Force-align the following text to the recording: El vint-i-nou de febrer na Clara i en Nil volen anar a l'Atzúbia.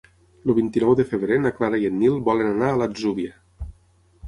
El 0.45 0.53
vint-i-nou 0.59 0.95
de 0.99 1.05
febrer 1.11 1.37
na 1.43 1.51
Clara 1.59 1.81
i 1.83 1.87
en 1.91 1.95
Nil 2.05 2.17
volen 2.31 2.51
anar 2.55 2.73
a 2.73 2.83
l'Atzúbia. 2.83 3.39